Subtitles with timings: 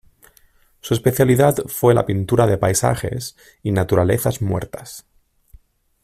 [0.79, 5.05] Su especialidad fue la pintura de paisajes y naturalezas muertas.